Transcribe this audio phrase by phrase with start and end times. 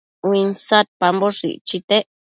[0.29, 2.07] uinsadpamboshë icchitec